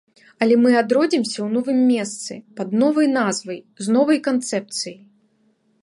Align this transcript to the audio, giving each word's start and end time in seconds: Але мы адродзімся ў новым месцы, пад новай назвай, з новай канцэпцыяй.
Але 0.43 0.55
мы 0.61 0.69
адродзімся 0.81 1.35
ў 1.41 1.47
новым 1.59 1.79
месцы, 1.93 2.33
пад 2.61 2.75
новай 2.85 3.07
назвай, 3.19 3.59
з 3.85 3.97
новай 3.99 4.17
канцэпцыяй. 4.31 4.99